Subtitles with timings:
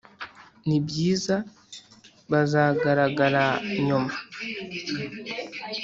[0.67, 1.35] nibyiza,
[2.31, 3.43] bazagaragara
[3.85, 4.13] nyuma.